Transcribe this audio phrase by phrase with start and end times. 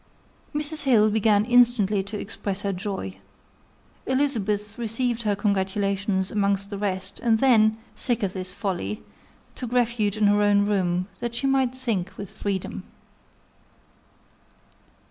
[0.55, 0.79] Mrs.
[0.79, 3.19] Hill began instantly to express her joy.
[4.07, 9.03] Elizabeth received her congratulations amongst the rest, and then, sick of this folly,
[9.53, 12.81] took refuge in her own room, that she might think with freedom.